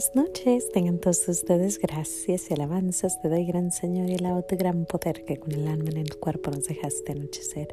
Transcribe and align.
buenas 0.00 0.16
noches. 0.16 0.72
Tengan 0.72 0.98
todos 0.98 1.28
ustedes 1.28 1.78
gracias 1.78 2.50
y 2.50 2.54
alabanzas. 2.54 3.20
Te 3.20 3.28
doy 3.28 3.44
gran 3.44 3.70
Señor 3.70 4.08
y 4.08 4.14
alabo 4.14 4.42
tu 4.42 4.56
gran 4.56 4.86
poder 4.86 5.26
que 5.26 5.36
con 5.36 5.52
el 5.52 5.68
alma 5.68 5.90
en 5.90 5.98
el 5.98 6.16
cuerpo 6.16 6.50
nos 6.50 6.64
dejaste 6.64 7.12
anochecer. 7.12 7.68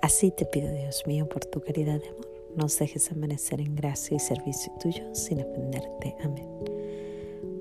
Así 0.00 0.32
te 0.32 0.44
pido, 0.46 0.72
Dios 0.72 1.04
mío, 1.06 1.28
por 1.28 1.44
tu 1.44 1.60
caridad 1.60 2.00
de 2.00 2.08
amor, 2.08 2.28
nos 2.56 2.76
dejes 2.76 3.12
amanecer 3.12 3.60
en 3.60 3.76
gracia 3.76 4.16
y 4.16 4.18
servicio 4.18 4.72
tuyo 4.80 5.14
sin 5.14 5.40
ofenderte. 5.40 6.16
Amén. 6.24 6.48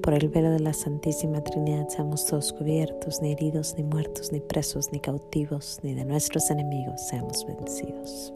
Por 0.02 0.16
el 0.16 0.30
velo 0.30 0.49
de 0.49 0.59
la 0.59 0.73
Santísima 0.73 1.43
Trinidad 1.43 1.88
seamos 1.89 2.25
todos 2.25 2.53
cubiertos, 2.53 3.21
ni 3.21 3.34
heridos, 3.34 3.75
ni 3.77 3.84
muertos, 3.84 4.31
ni 4.31 4.39
presos, 4.39 4.91
ni 4.91 4.99
cautivos, 4.99 5.77
ni 5.84 5.93
de 5.93 6.05
nuestros 6.05 6.49
enemigos 6.49 6.99
seamos 7.07 7.45
vencidos. 7.45 8.34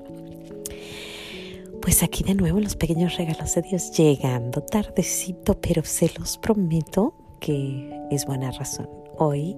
Pues 1.86 2.02
aquí 2.02 2.24
de 2.24 2.34
nuevo 2.34 2.60
los 2.60 2.76
pequeños 2.76 3.16
regalos 3.16 3.54
de 3.54 3.62
Dios 3.62 3.92
llegando 3.92 4.64
tardecito, 4.64 5.62
pero 5.62 5.84
se 5.84 6.10
los 6.18 6.40
prometo 6.40 7.14
que 7.40 8.08
es 8.10 8.26
buena 8.26 8.50
razón. 8.50 8.90
Hoy 9.20 9.56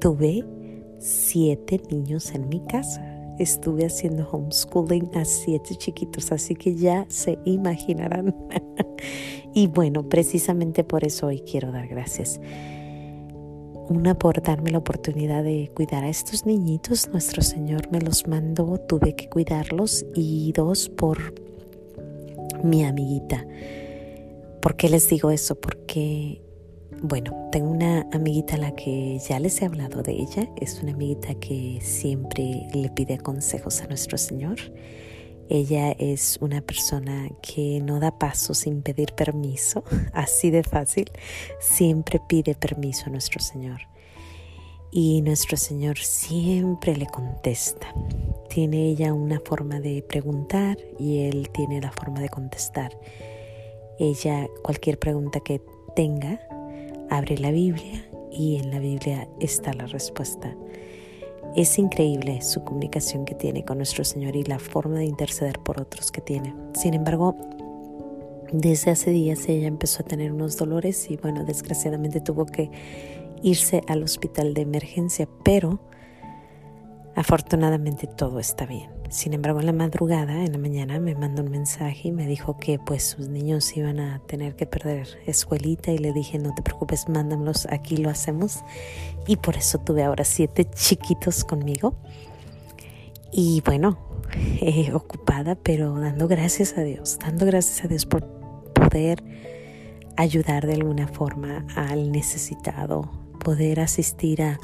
tuve 0.00 0.46
siete 0.98 1.78
niños 1.90 2.34
en 2.34 2.48
mi 2.48 2.60
casa. 2.60 3.02
Estuve 3.38 3.84
haciendo 3.84 4.26
homeschooling 4.26 5.10
a 5.14 5.26
siete 5.26 5.74
chiquitos, 5.74 6.32
así 6.32 6.54
que 6.54 6.74
ya 6.74 7.04
se 7.10 7.38
imaginarán. 7.44 8.34
y 9.52 9.66
bueno, 9.66 10.08
precisamente 10.08 10.84
por 10.84 11.04
eso 11.04 11.26
hoy 11.26 11.40
quiero 11.40 11.70
dar 11.70 11.86
gracias. 11.86 12.40
Una 13.90 14.18
por 14.18 14.40
darme 14.40 14.70
la 14.70 14.78
oportunidad 14.78 15.44
de 15.44 15.70
cuidar 15.76 16.04
a 16.04 16.08
estos 16.08 16.46
niñitos, 16.46 17.10
nuestro 17.10 17.42
Señor 17.42 17.92
me 17.92 18.00
los 18.00 18.26
mandó, 18.26 18.78
tuve 18.78 19.14
que 19.14 19.28
cuidarlos 19.28 20.06
y 20.14 20.52
dos 20.52 20.88
por 20.88 21.46
mi 22.62 22.84
amiguita. 22.84 23.46
¿Por 24.60 24.76
qué 24.76 24.88
les 24.88 25.08
digo 25.08 25.30
eso? 25.30 25.54
Porque, 25.54 26.42
bueno, 27.02 27.48
tengo 27.52 27.70
una 27.70 28.08
amiguita 28.12 28.56
a 28.56 28.58
la 28.58 28.74
que 28.74 29.18
ya 29.18 29.38
les 29.38 29.62
he 29.62 29.66
hablado 29.66 30.02
de 30.02 30.12
ella. 30.12 30.48
Es 30.60 30.82
una 30.82 30.92
amiguita 30.92 31.34
que 31.34 31.78
siempre 31.80 32.66
le 32.74 32.90
pide 32.90 33.18
consejos 33.18 33.80
a 33.82 33.86
nuestro 33.86 34.18
Señor. 34.18 34.56
Ella 35.48 35.92
es 35.92 36.38
una 36.42 36.60
persona 36.60 37.30
que 37.40 37.80
no 37.80 38.00
da 38.00 38.18
paso 38.18 38.52
sin 38.52 38.82
pedir 38.82 39.14
permiso, 39.14 39.82
así 40.12 40.50
de 40.50 40.62
fácil. 40.62 41.10
Siempre 41.60 42.20
pide 42.28 42.54
permiso 42.54 43.04
a 43.06 43.10
nuestro 43.10 43.40
Señor. 43.40 43.80
Y 44.90 45.22
nuestro 45.22 45.56
Señor 45.56 45.98
siempre 45.98 46.96
le 46.96 47.06
contesta. 47.06 47.94
Tiene 48.48 48.88
ella 48.88 49.12
una 49.12 49.40
forma 49.40 49.80
de 49.80 50.02
preguntar 50.02 50.78
y 50.98 51.20
Él 51.20 51.50
tiene 51.50 51.80
la 51.80 51.92
forma 51.92 52.20
de 52.20 52.28
contestar. 52.28 52.98
Ella, 53.98 54.48
cualquier 54.62 54.98
pregunta 54.98 55.40
que 55.40 55.60
tenga, 55.94 56.40
abre 57.10 57.36
la 57.38 57.50
Biblia 57.50 58.08
y 58.30 58.56
en 58.56 58.70
la 58.70 58.78
Biblia 58.78 59.28
está 59.40 59.72
la 59.74 59.86
respuesta. 59.86 60.56
Es 61.56 61.78
increíble 61.78 62.40
su 62.42 62.62
comunicación 62.62 63.24
que 63.24 63.34
tiene 63.34 63.64
con 63.64 63.78
nuestro 63.78 64.04
Señor 64.04 64.36
y 64.36 64.44
la 64.44 64.58
forma 64.58 64.98
de 64.98 65.06
interceder 65.06 65.58
por 65.58 65.80
otros 65.80 66.12
que 66.12 66.20
tiene. 66.20 66.54
Sin 66.74 66.94
embargo, 66.94 67.36
desde 68.52 68.90
hace 68.90 69.10
días 69.10 69.48
ella 69.48 69.66
empezó 69.66 70.02
a 70.02 70.06
tener 70.06 70.32
unos 70.32 70.56
dolores 70.56 71.10
y 71.10 71.16
bueno, 71.16 71.44
desgraciadamente 71.44 72.20
tuvo 72.20 72.46
que 72.46 72.70
irse 73.42 73.82
al 73.88 74.02
hospital 74.02 74.54
de 74.54 74.62
emergencia, 74.62 75.28
pero 75.42 75.80
afortunadamente 77.18 78.06
todo 78.06 78.38
está 78.38 78.64
bien. 78.64 78.90
Sin 79.10 79.32
embargo, 79.32 79.58
en 79.58 79.66
la 79.66 79.72
madrugada, 79.72 80.44
en 80.44 80.52
la 80.52 80.58
mañana, 80.58 81.00
me 81.00 81.16
mandó 81.16 81.42
un 81.42 81.50
mensaje 81.50 82.08
y 82.08 82.12
me 82.12 82.28
dijo 82.28 82.58
que 82.58 82.78
pues 82.78 83.02
sus 83.02 83.28
niños 83.28 83.76
iban 83.76 83.98
a 83.98 84.20
tener 84.20 84.54
que 84.54 84.66
perder 84.66 85.08
escuelita 85.26 85.90
y 85.90 85.98
le 85.98 86.12
dije, 86.12 86.38
no 86.38 86.54
te 86.54 86.62
preocupes, 86.62 87.08
mándamelos, 87.08 87.66
aquí 87.70 87.96
lo 87.96 88.08
hacemos. 88.08 88.62
Y 89.26 89.36
por 89.36 89.56
eso 89.56 89.78
tuve 89.78 90.04
ahora 90.04 90.22
siete 90.22 90.64
chiquitos 90.64 91.42
conmigo. 91.44 91.96
Y 93.32 93.62
bueno, 93.62 93.98
eh, 94.60 94.92
ocupada, 94.92 95.56
pero 95.56 95.98
dando 95.98 96.28
gracias 96.28 96.78
a 96.78 96.82
Dios, 96.82 97.18
dando 97.18 97.46
gracias 97.46 97.84
a 97.84 97.88
Dios 97.88 98.06
por 98.06 98.24
poder 98.74 99.24
ayudar 100.16 100.68
de 100.68 100.74
alguna 100.74 101.08
forma 101.08 101.66
al 101.74 102.12
necesitado, 102.12 103.10
poder 103.40 103.80
asistir 103.80 104.42
a 104.42 104.60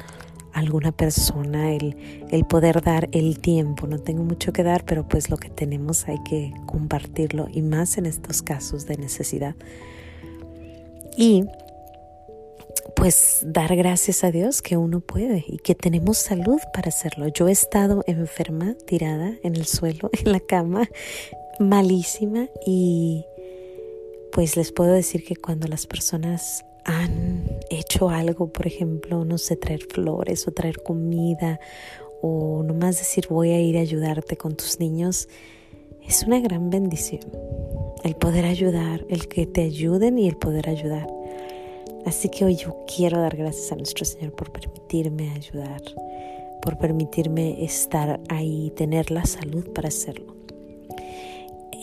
alguna 0.55 0.91
persona, 0.91 1.73
el, 1.73 2.25
el 2.31 2.45
poder 2.45 2.81
dar 2.81 3.09
el 3.11 3.39
tiempo. 3.39 3.87
No 3.87 3.99
tengo 3.99 4.23
mucho 4.23 4.53
que 4.53 4.63
dar, 4.63 4.85
pero 4.85 5.07
pues 5.07 5.29
lo 5.29 5.37
que 5.37 5.49
tenemos 5.49 6.07
hay 6.07 6.17
que 6.23 6.53
compartirlo 6.65 7.47
y 7.51 7.61
más 7.61 7.97
en 7.97 8.05
estos 8.05 8.41
casos 8.41 8.87
de 8.87 8.97
necesidad. 8.97 9.55
Y 11.17 11.45
pues 12.95 13.41
dar 13.45 13.75
gracias 13.75 14.23
a 14.23 14.31
Dios 14.31 14.61
que 14.61 14.77
uno 14.77 15.01
puede 15.01 15.43
y 15.45 15.57
que 15.57 15.75
tenemos 15.75 16.17
salud 16.17 16.59
para 16.73 16.87
hacerlo. 16.87 17.27
Yo 17.27 17.49
he 17.49 17.51
estado 17.51 18.03
enferma, 18.07 18.75
tirada 18.87 19.33
en 19.43 19.55
el 19.55 19.65
suelo, 19.65 20.09
en 20.25 20.31
la 20.31 20.39
cama, 20.39 20.89
malísima 21.59 22.47
y 22.65 23.25
pues 24.31 24.55
les 24.55 24.71
puedo 24.71 24.93
decir 24.93 25.25
que 25.25 25.35
cuando 25.35 25.67
las 25.67 25.85
personas 25.85 26.65
han 26.85 27.49
hecho 27.69 28.09
algo, 28.09 28.53
por 28.53 28.67
ejemplo, 28.67 29.25
no 29.25 29.37
sé, 29.37 29.57
traer 29.57 29.83
flores 29.91 30.47
o 30.47 30.51
traer 30.51 30.81
comida 30.81 31.59
o 32.21 32.63
nomás 32.63 32.97
decir 32.97 33.27
voy 33.29 33.51
a 33.51 33.59
ir 33.59 33.77
a 33.77 33.81
ayudarte 33.81 34.37
con 34.37 34.55
tus 34.55 34.79
niños, 34.79 35.27
es 36.07 36.23
una 36.23 36.39
gran 36.39 36.69
bendición. 36.69 37.21
El 38.03 38.15
poder 38.15 38.45
ayudar, 38.45 39.05
el 39.09 39.27
que 39.27 39.47
te 39.47 39.61
ayuden 39.61 40.19
y 40.19 40.27
el 40.27 40.37
poder 40.37 40.69
ayudar. 40.69 41.07
Así 42.05 42.29
que 42.29 42.45
hoy 42.45 42.55
yo 42.55 42.85
quiero 42.85 43.19
dar 43.19 43.35
gracias 43.35 43.71
a 43.71 43.75
nuestro 43.75 44.05
Señor 44.05 44.31
por 44.33 44.51
permitirme 44.51 45.31
ayudar, 45.31 45.81
por 46.61 46.77
permitirme 46.77 47.63
estar 47.63 48.19
ahí, 48.29 48.71
tener 48.75 49.09
la 49.09 49.25
salud 49.25 49.71
para 49.73 49.87
hacerlo. 49.87 50.44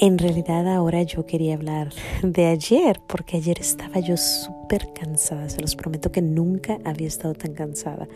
En 0.03 0.19
realidad 0.19 0.67
ahora 0.67 1.05
yo 1.05 1.27
quería 1.27 1.55
hablar 1.55 1.91
de 2.25 2.47
ayer, 2.47 3.01
porque 3.07 3.37
ayer 3.37 3.61
estaba 3.61 4.01
yo 4.01 4.17
súper 4.17 4.93
cansada, 4.93 5.49
se 5.49 5.61
los 5.61 5.77
prometo 5.77 6.11
que 6.11 6.21
nunca 6.21 6.81
había 6.85 7.07
estado 7.07 7.35
tan 7.35 7.55
cansada, 7.55 8.09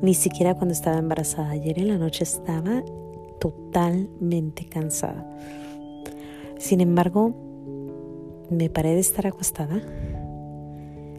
ni 0.00 0.14
siquiera 0.14 0.54
cuando 0.54 0.72
estaba 0.72 0.96
embarazada. 0.96 1.50
Ayer 1.50 1.78
en 1.78 1.88
la 1.88 1.98
noche 1.98 2.24
estaba 2.24 2.82
totalmente 3.38 4.64
cansada. 4.64 5.30
Sin 6.56 6.80
embargo, 6.80 7.34
me 8.48 8.70
paré 8.70 8.94
de 8.94 9.00
estar 9.00 9.26
acostada 9.26 9.82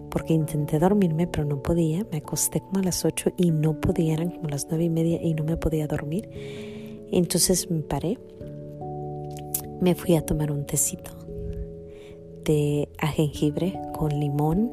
porque 0.10 0.34
intenté 0.34 0.80
dormirme, 0.80 1.28
pero 1.28 1.46
no 1.46 1.62
podía. 1.62 2.08
Me 2.12 2.18
acosté 2.18 2.62
como 2.62 2.80
a 2.80 2.84
las 2.84 3.06
8 3.06 3.34
y 3.38 3.52
no 3.52 3.80
podía, 3.80 4.16
eran 4.16 4.32
como 4.32 4.50
las 4.50 4.66
nueve 4.68 4.86
y 4.86 4.90
media 4.90 5.22
y 5.22 5.36
no 5.36 5.44
me 5.44 5.58
podía 5.58 5.86
dormir. 5.86 6.28
Entonces 7.12 7.70
me 7.70 7.82
paré 7.82 8.18
me 9.82 9.96
fui 9.96 10.16
a 10.16 10.26
tomar 10.26 10.52
un 10.52 10.66
tecito 10.66 11.12
de 12.44 12.90
a 12.98 13.08
jengibre 13.08 13.80
con 13.94 14.20
limón, 14.20 14.72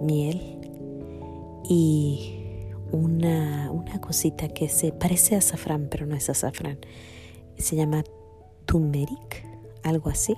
miel 0.00 0.58
y 1.68 2.36
una, 2.92 3.70
una 3.70 4.00
cosita 4.00 4.48
que 4.48 4.68
se 4.68 4.92
parece 4.92 5.34
a 5.34 5.38
azafrán, 5.38 5.88
pero 5.90 6.06
no 6.06 6.14
es 6.16 6.28
azafrán. 6.28 6.78
Se 7.56 7.76
llama 7.76 8.04
turmeric, 8.66 9.46
algo 9.82 10.10
así. 10.10 10.36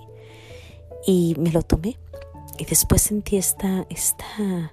Y 1.07 1.35
me 1.39 1.51
lo 1.51 1.63
tomé. 1.63 1.97
Y 2.59 2.65
después 2.65 3.03
sentí 3.03 3.37
esta, 3.37 3.87
esta 3.89 4.73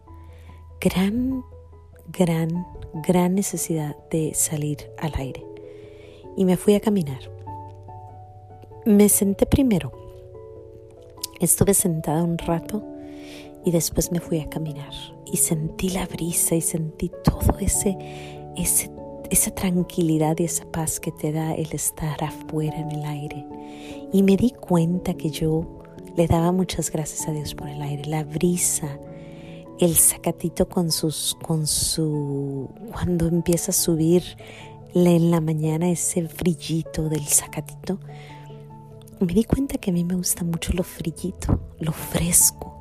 gran, 0.81 1.44
gran, 2.12 2.66
gran 2.94 3.35
necesidad 3.35 3.96
de 4.09 4.34
salir 4.34 4.90
al 4.97 5.14
aire. 5.16 5.46
Y 6.38 6.46
me 6.46 6.58
fui 6.58 6.75
a 6.75 6.80
caminar. 6.80 7.34
Me 8.85 9.09
senté 9.09 9.47
primero. 9.47 9.91
Estuve 11.40 11.73
sentada 11.73 12.23
un 12.23 12.37
rato 12.37 12.84
y 13.66 13.72
después 13.72 14.11
me 14.11 14.20
fui 14.20 14.40
a 14.40 14.47
caminar 14.47 14.93
y 15.26 15.37
sentí 15.37 15.90
la 15.90 16.05
brisa 16.05 16.53
y 16.53 16.61
sentí 16.61 17.11
todo 17.23 17.58
ese, 17.59 17.97
ese 18.55 18.91
esa 19.32 19.49
tranquilidad 19.49 20.37
y 20.37 20.43
esa 20.43 20.66
paz 20.72 20.99
que 20.99 21.11
te 21.11 21.32
da 21.32 21.55
el 21.55 21.72
estar 21.73 22.23
afuera 22.23 22.78
en 22.78 22.91
el 22.91 23.05
aire. 23.05 23.46
Y 24.14 24.22
me 24.22 24.37
di 24.37 24.52
cuenta 24.52 25.16
que 25.16 25.32
yo 25.32 25.66
le 26.16 26.28
daba 26.28 26.52
muchas 26.52 26.91
gracias 26.91 27.28
a 27.28 27.32
Dios 27.32 27.55
por 27.55 27.67
el 27.67 27.82
aire, 27.82 28.05
la 28.05 28.23
brisa, 28.23 28.99
el 29.79 29.96
sacatito 29.96 30.70
con 30.70 30.91
sus, 30.91 31.35
con 31.41 31.66
su, 31.66 32.70
cuando 32.91 33.28
empieza 33.28 33.72
a 33.72 33.73
subir 33.73 34.23
en 34.93 35.32
la 35.32 35.41
mañana 35.41 35.90
ese 35.90 36.22
brillito 36.22 37.09
del 37.09 37.26
sacatito 37.26 37.99
me 39.20 39.34
di 39.34 39.44
cuenta 39.44 39.78
que 39.78 39.91
a 39.91 39.94
mí 39.94 40.03
me 40.03 40.16
gusta 40.16 40.44
mucho 40.44 40.73
lo 40.73 40.84
frillito, 40.84 41.59
lo 41.79 41.91
fresco, 41.91 42.79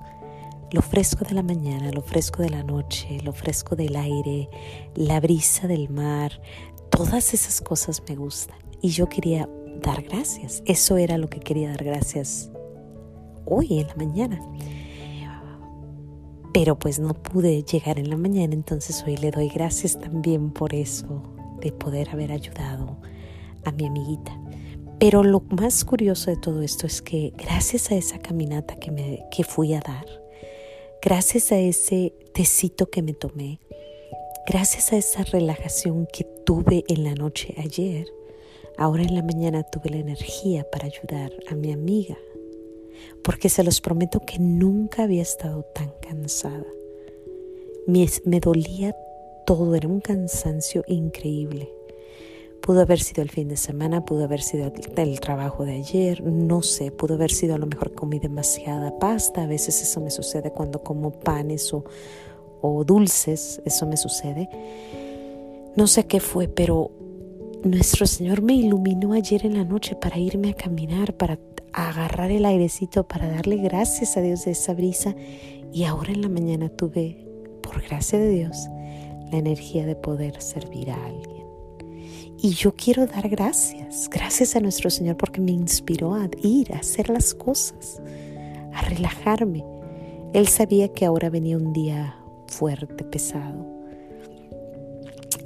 lo 0.73 0.83
fresco 0.83 1.25
de 1.25 1.35
la 1.35 1.43
mañana, 1.43 1.91
lo 1.93 2.03
fresco 2.03 2.43
de 2.43 2.51
la 2.51 2.63
noche, 2.63 3.21
lo 3.23 3.33
fresco 3.33 3.77
del 3.77 3.95
aire, 3.95 4.49
la 4.95 5.21
brisa 5.21 5.69
del 5.69 5.89
mar, 5.89 6.41
todas 6.91 7.35
esas 7.35 7.61
cosas 7.61 8.03
me 8.09 8.17
gustan. 8.17 8.59
Y 8.81 8.89
yo 8.89 9.09
quería 9.09 9.49
dar 9.81 10.03
gracias, 10.03 10.63
eso 10.67 10.97
era 10.97 11.19
lo 11.19 11.29
que 11.31 11.41
quería 11.41 11.71
dar 11.71 11.85
gracias 11.85 12.51
hoy 13.47 13.81
en 13.81 13.87
la 13.87 13.95
mañana. 13.95 14.41
pero 16.53 16.79
pues 16.79 17.01
no 17.01 17.15
pude 17.15 17.65
llegar 17.65 17.99
en 17.99 18.09
la 18.09 18.17
mañana, 18.17 18.55
entonces 18.55 19.03
hoy 19.05 19.17
le 19.17 19.33
doy 19.33 19.49
gracias 19.49 19.99
también 19.99 20.53
por 20.53 20.73
eso, 20.73 21.23
de 21.61 21.73
poder 21.73 22.11
haber 22.11 22.31
ayudado 22.31 22.97
a 23.65 23.73
mi 23.73 23.87
amiguita. 23.87 24.39
Pero 24.99 25.23
lo 25.23 25.41
más 25.41 25.85
curioso 25.85 26.31
de 26.31 26.37
todo 26.37 26.63
esto 26.63 26.87
es 26.87 27.03
que 27.03 27.33
gracias 27.37 27.91
a 27.91 27.97
esa 27.97 28.19
caminata 28.19 28.77
que, 28.77 28.91
me, 28.91 29.25
que 29.31 29.45
fui 29.45 29.75
a 29.75 29.81
dar, 29.81 30.07
gracias 31.03 31.53
a 31.53 31.59
ese 31.59 32.15
tecito 32.33 32.87
que 32.87 33.03
me 33.03 33.13
tomé, 33.13 33.61
gracias 34.47 34.93
a 34.93 34.97
esa 34.97 35.25
relajación 35.25 36.07
que 36.13 36.25
tuve 36.45 36.85
en 36.89 37.05
la 37.05 37.15
noche 37.15 37.55
ayer, 37.59 38.07
ahora 38.79 39.03
en 39.03 39.15
la 39.15 39.23
mañana 39.23 39.63
tuve 39.65 39.91
la 39.91 39.99
energía 39.99 40.65
para 40.71 40.87
ayudar 40.87 41.33
a 41.51 41.55
mi 41.55 41.73
amiga, 41.73 42.17
porque 43.23 43.49
se 43.49 43.65
los 43.65 43.81
prometo 43.81 44.21
que 44.21 44.39
nunca 44.39 45.03
había 45.03 45.23
estado 45.23 45.65
tan 45.75 45.93
cansada. 46.01 46.67
Me, 47.87 48.07
me 48.25 48.41
dolía 48.41 48.95
todo, 49.45 49.75
era 49.75 49.89
un 49.89 50.01
cansancio 50.01 50.85
increíble. 50.87 51.69
Pudo 52.65 52.81
haber 52.81 52.99
sido 52.99 53.23
el 53.23 53.31
fin 53.31 53.49
de 53.49 53.59
semana, 53.59 54.07
pudo 54.07 54.25
haber 54.25 54.41
sido 54.41 54.73
el, 54.97 55.21
trabajo 55.21 55.67
de 55.67 55.75
ayer, 55.75 56.25
no 56.25 56.63
sé, 56.63 56.91
pudo 56.91 57.13
haber 57.13 57.31
sido 57.31 57.55
a 57.55 57.59
lo 57.59 57.67
mejor 57.67 57.93
comí 57.93 58.19
demasiada 58.19 58.99
pasta, 58.99 59.43
a 59.43 59.47
veces 59.47 59.83
eso 59.83 60.01
me 60.01 60.11
sucede 60.11 60.51
cuando 60.51 60.83
como 60.83 61.11
panes 61.11 61.75
o, 61.75 61.85
o 62.63 62.83
dulces, 62.85 63.61
eso 63.67 63.87
me 63.87 63.99
sucede. 63.99 64.49
No 65.77 65.87
sé 65.87 66.07
qué 66.07 66.21
fue, 66.21 66.49
pero 66.49 66.91
nuestro 67.65 68.07
Señor 68.07 68.41
me 68.41 68.55
iluminó 68.55 69.13
ayer 69.13 69.45
en 69.45 69.59
la 69.59 69.65
noche 69.65 69.95
para 69.95 70.19
irme 70.19 70.49
a 70.49 70.55
caminar, 70.55 71.15
para 71.19 71.39
agarrar 71.75 72.31
el 72.31 72.47
airecito, 72.47 73.07
para 73.07 73.29
darle 73.29 73.57
gracias 73.57 74.17
a 74.17 74.23
Dios 74.23 74.47
de 74.47 74.53
esa 74.53 74.73
brisa. 74.73 75.15
Y 75.71 75.85
ahora 75.85 76.13
en 76.13 76.23
la 76.23 76.31
mañana 76.31 76.71
tuve, 76.71 77.27
por 77.63 77.83
gracia 77.83 78.19
de 78.19 78.31
Dios, 78.31 78.57
la 79.31 79.37
energía 79.37 79.85
de 79.85 79.97
poder 79.97 80.41
servir 80.41 80.91
a 80.91 81.07
alguien. 81.07 81.34
Y 82.45 82.51
yo 82.51 82.75
quiero 82.77 83.07
dar 83.07 83.27
gracias, 83.31 84.11
gracias 84.11 84.55
a 84.55 84.61
nuestro 84.61 84.91
Señor 84.91 85.17
porque 85.17 85.41
me 85.41 85.51
inspiró 85.51 86.13
a 86.13 86.29
ir 86.43 86.75
a 86.75 86.81
hacer 86.81 87.09
las 87.09 87.33
cosas, 87.33 88.03
a 88.75 88.83
relajarme. 88.83 89.65
Él 90.35 90.47
sabía 90.49 90.93
que 90.93 91.07
ahora 91.07 91.31
venía 91.31 91.57
un 91.57 91.73
día 91.73 92.19
fuerte, 92.49 93.03
pesado. 93.03 93.67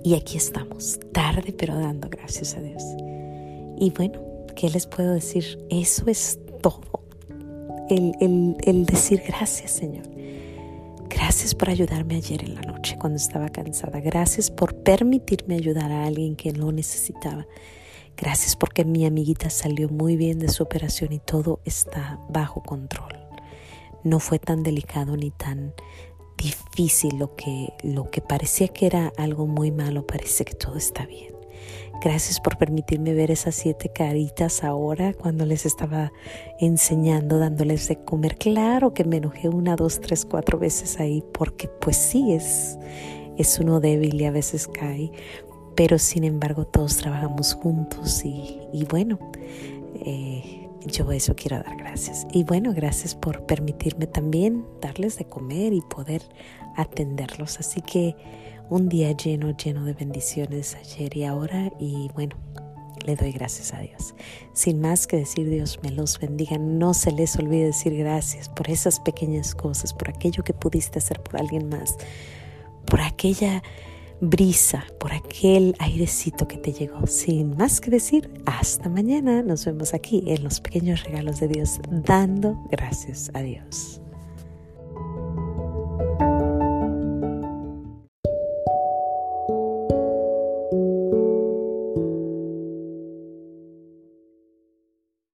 Y 0.02 0.16
aquí 0.16 0.38
estamos, 0.38 0.98
tarde 1.12 1.54
pero 1.56 1.76
dando 1.76 2.08
gracias 2.10 2.56
a 2.56 2.60
Dios. 2.60 2.82
Y 3.78 3.92
bueno, 3.96 4.20
¿qué 4.56 4.68
les 4.68 4.88
puedo 4.88 5.14
decir? 5.14 5.56
Eso 5.70 6.02
es 6.08 6.40
todo. 6.60 7.04
El, 7.88 8.12
el, 8.20 8.56
el 8.64 8.86
decir 8.86 9.22
gracias, 9.24 9.70
Señor. 9.70 10.08
Gracias 11.08 11.54
por 11.54 11.70
ayudarme 11.70 12.16
ayer 12.16 12.42
en 12.42 12.56
la 12.56 12.62
cuando 12.96 13.16
estaba 13.16 13.48
cansada. 13.48 14.00
Gracias 14.00 14.50
por 14.50 14.74
permitirme 14.76 15.56
ayudar 15.56 15.92
a 15.92 16.04
alguien 16.04 16.36
que 16.36 16.52
lo 16.52 16.72
necesitaba. 16.72 17.46
Gracias 18.16 18.56
porque 18.56 18.84
mi 18.84 19.06
amiguita 19.06 19.48
salió 19.50 19.88
muy 19.88 20.16
bien 20.16 20.38
de 20.38 20.48
su 20.48 20.62
operación 20.62 21.12
y 21.12 21.20
todo 21.20 21.60
está 21.64 22.18
bajo 22.28 22.62
control. 22.62 23.16
No 24.02 24.18
fue 24.18 24.38
tan 24.38 24.62
delicado 24.62 25.16
ni 25.16 25.30
tan 25.30 25.72
difícil 26.36 27.18
lo 27.18 27.36
que, 27.36 27.72
lo 27.82 28.10
que 28.10 28.20
parecía 28.20 28.68
que 28.68 28.86
era 28.86 29.12
algo 29.16 29.46
muy 29.46 29.70
malo. 29.70 30.06
Parece 30.06 30.44
que 30.44 30.54
todo 30.54 30.76
está 30.76 31.06
bien. 31.06 31.37
Gracias 32.00 32.40
por 32.40 32.56
permitirme 32.58 33.12
ver 33.12 33.32
esas 33.32 33.56
siete 33.56 33.88
caritas 33.88 34.62
ahora 34.62 35.12
cuando 35.14 35.44
les 35.44 35.66
estaba 35.66 36.12
enseñando, 36.60 37.38
dándoles 37.38 37.88
de 37.88 37.96
comer. 38.04 38.36
Claro 38.36 38.94
que 38.94 39.04
me 39.04 39.16
enojé 39.16 39.48
una, 39.48 39.74
dos, 39.74 40.00
tres, 40.00 40.24
cuatro 40.24 40.58
veces 40.58 41.00
ahí 41.00 41.24
porque 41.32 41.66
pues 41.66 41.96
sí 41.96 42.32
es, 42.32 42.78
es 43.36 43.58
uno 43.58 43.80
débil 43.80 44.20
y 44.20 44.26
a 44.26 44.30
veces 44.30 44.68
cae, 44.68 45.10
pero 45.74 45.98
sin 45.98 46.22
embargo 46.22 46.66
todos 46.66 46.98
trabajamos 46.98 47.54
juntos 47.54 48.24
y, 48.24 48.60
y 48.72 48.84
bueno, 48.84 49.18
eh, 50.04 50.68
yo 50.86 51.10
eso 51.10 51.34
quiero 51.34 51.56
dar 51.56 51.76
gracias. 51.76 52.28
Y 52.32 52.44
bueno, 52.44 52.72
gracias 52.72 53.16
por 53.16 53.44
permitirme 53.44 54.06
también 54.06 54.64
darles 54.80 55.18
de 55.18 55.24
comer 55.24 55.72
y 55.72 55.80
poder 55.80 56.22
atenderlos. 56.76 57.58
Así 57.58 57.80
que 57.80 58.14
un 58.70 58.88
día 58.88 59.12
lleno, 59.12 59.56
lleno 59.56 59.84
de 59.84 59.94
bendiciones 59.94 60.76
ayer 60.76 61.16
y 61.16 61.24
ahora 61.24 61.72
y 61.78 62.10
bueno, 62.14 62.36
le 63.06 63.16
doy 63.16 63.32
gracias 63.32 63.72
a 63.72 63.80
Dios. 63.80 64.14
Sin 64.52 64.80
más 64.80 65.06
que 65.06 65.16
decir 65.16 65.48
Dios 65.48 65.80
me 65.82 65.90
los 65.90 66.18
bendiga, 66.18 66.58
no 66.58 66.94
se 66.94 67.12
les 67.12 67.36
olvide 67.36 67.66
decir 67.66 67.96
gracias 67.96 68.48
por 68.48 68.68
esas 68.70 69.00
pequeñas 69.00 69.54
cosas, 69.54 69.94
por 69.94 70.10
aquello 70.10 70.44
que 70.44 70.52
pudiste 70.52 70.98
hacer 70.98 71.22
por 71.22 71.40
alguien 71.40 71.68
más, 71.68 71.96
por 72.86 73.00
aquella 73.00 73.62
brisa, 74.20 74.84
por 74.98 75.12
aquel 75.12 75.74
airecito 75.78 76.48
que 76.48 76.58
te 76.58 76.72
llegó. 76.72 77.06
Sin 77.06 77.56
más 77.56 77.80
que 77.80 77.90
decir, 77.90 78.30
hasta 78.46 78.88
mañana 78.88 79.42
nos 79.42 79.64
vemos 79.64 79.94
aquí 79.94 80.24
en 80.26 80.42
los 80.42 80.60
pequeños 80.60 81.04
regalos 81.04 81.40
de 81.40 81.48
Dios, 81.48 81.80
dando 81.88 82.58
gracias 82.70 83.30
a 83.34 83.40
Dios. 83.40 84.00